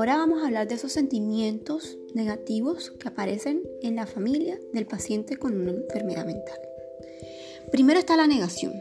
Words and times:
Ahora 0.00 0.16
vamos 0.16 0.42
a 0.42 0.46
hablar 0.46 0.66
de 0.66 0.76
esos 0.76 0.92
sentimientos 0.92 1.98
negativos 2.14 2.90
que 2.92 3.08
aparecen 3.08 3.68
en 3.82 3.96
la 3.96 4.06
familia 4.06 4.58
del 4.72 4.86
paciente 4.86 5.36
con 5.36 5.60
una 5.60 5.72
enfermedad 5.72 6.24
mental. 6.24 6.58
Primero 7.70 7.98
está 7.98 8.16
la 8.16 8.26
negación. 8.26 8.72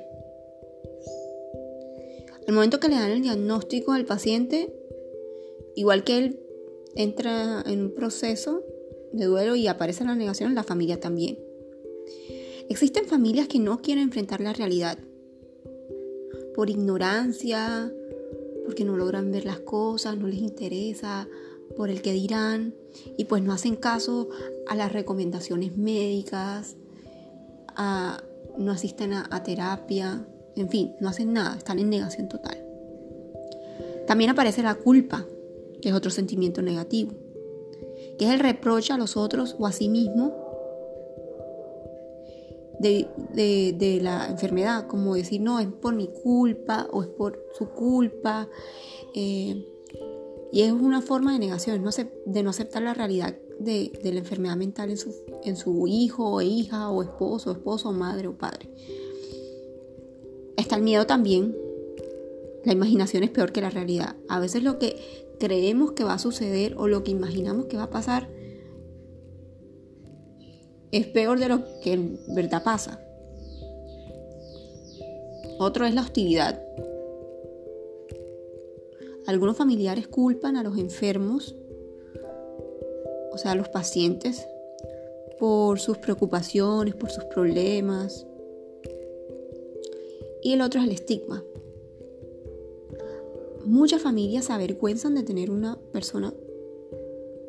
Al 2.47 2.53
momento 2.53 2.79
que 2.79 2.87
le 2.87 2.95
dan 2.95 3.11
el 3.11 3.21
diagnóstico 3.21 3.91
al 3.91 4.05
paciente, 4.05 4.73
igual 5.75 6.05
que 6.05 6.19
él 6.19 6.39
entra 6.95 7.65
en 7.65 7.81
un 7.81 7.93
proceso 7.93 8.63
de 9.11 9.25
duelo 9.25 9.57
y 9.57 9.67
aparece 9.67 10.05
la 10.05 10.15
negación, 10.15 10.55
la 10.55 10.63
familia 10.63 11.01
también. 11.01 11.37
Existen 12.69 13.07
familias 13.07 13.49
que 13.49 13.59
no 13.59 13.81
quieren 13.81 14.05
enfrentar 14.05 14.39
la 14.39 14.53
realidad 14.53 14.97
por 16.55 16.69
ignorancia, 16.69 17.91
porque 18.65 18.85
no 18.85 18.97
logran 18.97 19.31
ver 19.31 19.45
las 19.45 19.59
cosas, 19.59 20.17
no 20.17 20.27
les 20.27 20.39
interesa, 20.39 21.27
por 21.75 21.89
el 21.89 22.01
que 22.01 22.13
dirán, 22.13 22.73
y 23.17 23.25
pues 23.25 23.43
no 23.43 23.53
hacen 23.53 23.75
caso 23.75 24.29
a 24.67 24.75
las 24.75 24.91
recomendaciones 24.91 25.77
médicas, 25.77 26.75
no 28.57 28.71
asisten 28.71 29.13
a 29.13 29.43
terapia, 29.43 30.25
en 30.55 30.69
fin, 30.69 30.93
no 30.99 31.09
hacen 31.09 31.33
nada, 31.33 31.57
están 31.57 31.79
en 31.79 31.89
negación 31.89 32.27
total. 32.27 32.65
También 34.07 34.31
aparece 34.31 34.63
la 34.63 34.75
culpa, 34.75 35.25
que 35.81 35.89
es 35.89 35.95
otro 35.95 36.11
sentimiento 36.11 36.61
negativo, 36.61 37.11
que 38.17 38.25
es 38.25 38.31
el 38.31 38.39
reproche 38.39 38.91
a 38.91 38.97
los 38.97 39.15
otros 39.15 39.55
o 39.59 39.67
a 39.67 39.71
sí 39.71 39.87
mismo 39.87 40.48
de, 42.79 43.99
la 44.01 44.27
enfermedad, 44.27 44.87
como 44.87 45.15
decir, 45.15 45.41
no, 45.41 45.59
es 45.59 45.67
por 45.67 45.95
mi 45.95 46.07
culpa 46.23 46.87
o 46.91 47.03
es 47.03 47.09
por 47.09 47.43
su 47.57 47.69
culpa. 47.69 48.47
Eh, 49.13 49.65
y 50.51 50.61
es 50.61 50.71
una 50.71 51.01
forma 51.01 51.33
de 51.33 51.39
negación, 51.39 51.83
de 52.25 52.43
no 52.43 52.49
aceptar 52.49 52.81
la 52.81 52.93
realidad 52.93 53.35
de, 53.59 53.91
la 54.03 54.19
enfermedad 54.19 54.55
mental 54.55 54.89
en 54.89 54.97
su, 54.97 55.13
en 55.43 55.55
su 55.55 55.87
hijo 55.87 56.27
o 56.27 56.41
hija 56.41 56.89
o 56.89 57.03
esposo, 57.03 57.51
esposo, 57.51 57.91
madre 57.91 58.27
o 58.27 58.37
padre. 58.37 58.69
Está 60.57 60.75
el 60.75 60.81
miedo 60.81 61.05
también. 61.05 61.55
La 62.65 62.73
imaginación 62.73 63.23
es 63.23 63.29
peor 63.29 63.51
que 63.51 63.61
la 63.61 63.69
realidad. 63.69 64.15
A 64.27 64.39
veces 64.39 64.63
lo 64.63 64.79
que 64.79 64.97
creemos 65.39 65.93
que 65.93 66.03
va 66.03 66.13
a 66.13 66.19
suceder 66.19 66.75
o 66.77 66.87
lo 66.87 67.03
que 67.03 67.11
imaginamos 67.11 67.65
que 67.65 67.77
va 67.77 67.83
a 67.83 67.89
pasar 67.89 68.29
es 70.91 71.07
peor 71.07 71.39
de 71.39 71.49
lo 71.49 71.63
que 71.81 71.93
en 71.93 72.19
verdad 72.29 72.63
pasa. 72.63 72.99
Otro 75.59 75.85
es 75.85 75.93
la 75.93 76.01
hostilidad. 76.01 76.63
Algunos 79.27 79.57
familiares 79.57 80.07
culpan 80.07 80.55
a 80.55 80.63
los 80.63 80.77
enfermos, 80.77 81.55
o 83.31 83.37
sea, 83.37 83.51
a 83.51 83.55
los 83.55 83.69
pacientes, 83.69 84.47
por 85.39 85.79
sus 85.79 85.97
preocupaciones, 85.97 86.95
por 86.95 87.11
sus 87.11 87.25
problemas. 87.25 88.25
Y 90.41 90.53
el 90.53 90.61
otro 90.61 90.79
es 90.79 90.87
el 90.87 90.93
estigma. 90.93 91.43
Muchas 93.65 94.01
familias 94.01 94.45
se 94.45 94.53
avergüenzan 94.53 95.13
de 95.13 95.23
tener 95.23 95.51
una 95.51 95.77
persona 95.91 96.33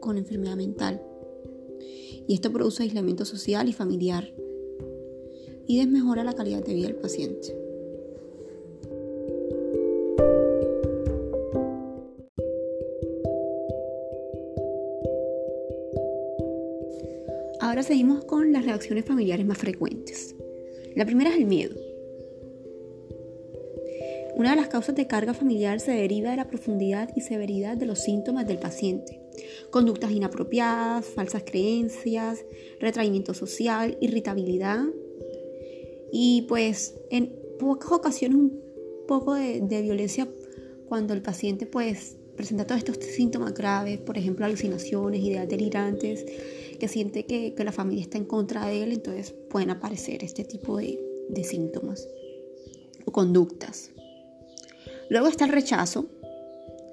con 0.01 0.19
enfermedad 0.19 0.57
mental 0.57 1.01
y 2.31 2.35
esto 2.35 2.53
produce 2.53 2.85
aislamiento 2.85 3.25
social 3.25 3.69
y 3.69 3.73
familiar 3.73 4.33
y 5.67 5.79
desmejora 5.79 6.23
la 6.23 6.33
calidad 6.33 6.65
de 6.65 6.75
vida 6.75 6.87
del 6.87 6.95
paciente. 6.95 7.57
Ahora 17.59 17.83
seguimos 17.83 18.25
con 18.27 18.53
las 18.53 18.65
reacciones 18.65 19.07
familiares 19.07 19.45
más 19.45 19.59
frecuentes. 19.59 20.37
La 20.95 21.05
primera 21.05 21.31
es 21.31 21.37
el 21.37 21.47
miedo. 21.47 21.75
Una 24.37 24.51
de 24.51 24.57
las 24.57 24.69
causas 24.69 24.95
de 24.95 25.09
carga 25.09 25.35
familiar 25.35 25.81
se 25.81 25.91
deriva 25.91 26.31
de 26.31 26.37
la 26.37 26.47
profundidad 26.47 27.11
y 27.17 27.23
severidad 27.23 27.77
de 27.77 27.87
los 27.87 27.99
síntomas 27.99 28.47
del 28.47 28.59
paciente. 28.59 29.21
Conductas 29.71 30.11
inapropiadas, 30.11 31.07
falsas 31.07 31.45
creencias, 31.45 32.45
retraimiento 32.81 33.35
social, 33.35 33.97
irritabilidad 34.01 34.85
y 36.13 36.43
pues 36.49 36.97
en 37.11 37.35
pocas 37.59 37.93
ocasiones 37.93 38.37
un 38.37 38.61
poco 39.07 39.35
de, 39.35 39.61
violencia 39.83 40.29
cuando 40.89 41.15
el 41.15 41.23
paciente 41.23 41.67
pues 41.67 42.17
presenta 42.37 42.67
todos 42.67 42.79
estos 42.79 42.97
síntomas 43.05 43.55
graves, 43.55 44.01
por 44.01 44.19
ejemplo 44.19 44.45
alucinaciones, 44.45 45.21
ideas 45.23 45.49
delirantes, 45.49 46.25
que 46.79 46.89
siente 46.89 47.27
que, 47.27 47.55
la 47.63 47.73
familia 47.73 48.03
está 48.03 48.19
en 48.19 48.25
contra 48.25 48.67
de 48.67 48.83
él, 48.83 48.93
entonces 48.93 49.35
pueden 49.51 49.71
aparecer 49.71 50.25
este 50.25 50.45
tipo 50.45 50.79
de 50.79 51.45
síntomas 51.45 52.09
o 53.05 53.13
conductas. 53.13 53.91
Luego 55.11 55.27
está 55.27 55.45
el 55.45 55.53
rechazo, 55.53 56.07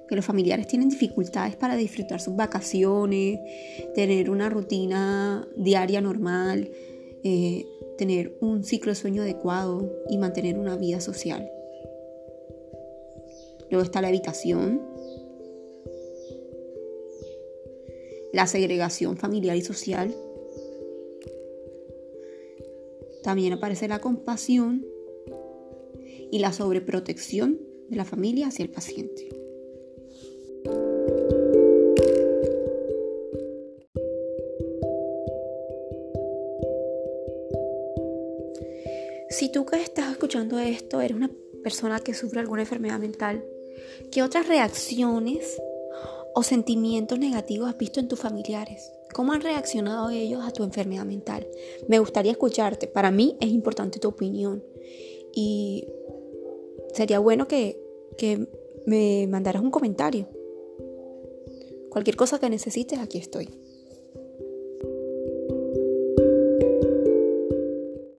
que 0.08 0.16
los 0.16 0.26
familiares 0.26 0.68
tienen 0.68 0.90
dificultades 0.90 1.56
para 1.56 1.76
disfrutar 1.76 2.22
sus 2.22 2.36
vacaciones, 2.36 3.40
tener 3.94 4.30
una 4.30 4.50
rutina 4.50 5.48
diaria 5.56 6.02
normal, 6.02 6.70
eh, 7.24 7.66
tener 7.98 8.38
un 8.42 8.64
ciclo 8.64 8.92
de 8.92 8.96
sueño 8.96 9.24
adecuado 9.24 9.92
y 10.10 10.18
mantener 10.18 10.58
una 10.58 10.78
vida 10.78 11.02
social. 11.02 11.52
Luego 13.70 13.84
está 13.84 14.02
la 14.02 14.10
evitación, 14.10 14.82
la 18.32 18.48
segregación 18.48 19.18
familiar 19.18 19.58
y 19.58 19.62
social. 19.62 20.16
También 23.24 23.54
aparece 23.54 23.88
la 23.88 24.00
compasión 24.00 24.86
y 26.32 26.40
la 26.40 26.54
sobreprotección 26.54 27.60
de 27.90 27.98
la 27.98 28.06
familia 28.06 28.48
hacia 28.48 28.64
el 28.64 28.70
paciente. 28.70 29.47
Si 39.30 39.50
tú 39.52 39.66
que 39.66 39.82
estás 39.82 40.12
escuchando 40.12 40.58
esto 40.58 41.02
eres 41.02 41.18
una 41.18 41.30
persona 41.62 42.00
que 42.00 42.14
sufre 42.14 42.40
alguna 42.40 42.62
enfermedad 42.62 42.98
mental, 42.98 43.44
¿qué 44.10 44.24
otras 44.24 44.48
reacciones 44.48 45.62
o 46.34 46.44
sentimientos 46.44 47.20
negativos 47.20 47.70
has 47.70 47.78
visto 47.78 48.00
en 48.00 48.08
tus 48.08 48.20
familiares? 48.20 48.90
¿Cómo 49.14 49.34
han 49.34 49.42
reaccionado 49.42 50.10
ellos 50.10 50.46
a 50.46 50.52
tu 50.52 50.64
enfermedad 50.64 51.04
mental? 51.04 51.46
Me 51.90 52.00
gustaría 52.00 52.32
escucharte. 52.32 52.88
Para 52.88 53.12
mí 53.12 53.36
es 53.42 53.50
importante 53.50 54.00
tu 54.00 54.08
opinión. 54.08 54.64
Y 55.34 55.86
sería 56.94 57.20
bueno 57.20 57.48
que, 57.48 57.84
me 58.86 59.28
mandaras 59.28 59.62
un 59.62 59.72
comentario. 59.72 60.30
Cualquier 61.90 62.16
cosa 62.16 62.40
que 62.40 62.50
necesites, 62.50 63.00
aquí 63.00 63.18
estoy. 63.18 63.50